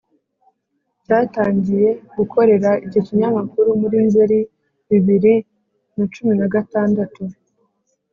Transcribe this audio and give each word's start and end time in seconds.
Yatangiye 1.09 1.89
gukorera 2.17 2.69
iki 2.85 2.99
kinyamakuru 3.07 3.69
muri 3.81 3.97
Nzeli 4.07 4.39
bibiri 4.89 5.33
na 5.95 6.03
cumin 6.13 6.39
a 6.45 6.47
gatandatu 6.55 7.21